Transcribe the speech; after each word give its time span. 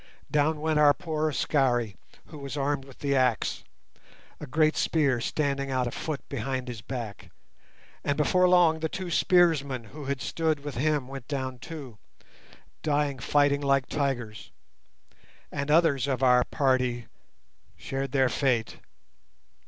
Down 0.31 0.59
went 0.61 0.79
our 0.79 0.95
poor 0.95 1.29
Askari 1.29 1.95
who 2.25 2.39
was 2.39 2.57
armed 2.57 2.85
with 2.85 2.97
the 3.01 3.15
axe, 3.15 3.63
a 4.39 4.47
great 4.47 4.75
spear 4.75 5.21
standing 5.21 5.69
out 5.69 5.85
a 5.85 5.91
foot 5.91 6.27
behind 6.27 6.67
his 6.69 6.81
back; 6.81 7.29
and 8.03 8.17
before 8.17 8.49
long 8.49 8.79
the 8.79 8.89
two 8.89 9.11
spearsmen 9.11 9.89
who 9.93 10.05
had 10.05 10.19
stood 10.19 10.61
with 10.61 10.73
him 10.73 11.07
went 11.07 11.27
down 11.27 11.59
too, 11.59 11.99
dying 12.81 13.19
fighting 13.19 13.61
like 13.61 13.85
tigers; 13.85 14.49
and 15.51 15.69
others 15.69 16.07
of 16.07 16.23
our 16.23 16.45
party 16.45 17.05
shared 17.77 18.11
their 18.11 18.27
fate. 18.27 18.77